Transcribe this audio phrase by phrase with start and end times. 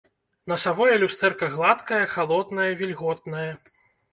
[0.51, 3.49] Насавое люстэрка гладкае, халоднае, вільготнае.